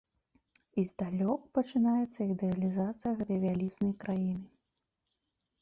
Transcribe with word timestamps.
І 0.81 0.85
здалёк 0.91 1.43
пачынаецца 1.57 2.19
ідэалізацыя 2.33 3.11
гэтай 3.21 3.39
вялізнай 3.45 3.93
краіны. 4.05 4.43